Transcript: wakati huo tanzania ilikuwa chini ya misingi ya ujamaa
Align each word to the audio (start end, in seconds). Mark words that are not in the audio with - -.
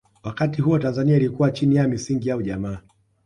wakati 0.23 0.61
huo 0.61 0.79
tanzania 0.79 1.17
ilikuwa 1.17 1.51
chini 1.51 1.75
ya 1.75 1.87
misingi 1.87 2.29
ya 2.29 2.37
ujamaa 2.37 2.81